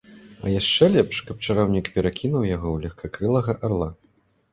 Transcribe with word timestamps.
А 0.43 0.51
яшчэ 0.51 0.87
лепш, 0.95 1.19
каб 1.27 1.43
чараўнік 1.47 1.89
перакінуў 1.97 2.47
яго 2.55 2.67
ў 2.71 2.77
легкакрылага 2.87 3.57
арла. 3.69 3.91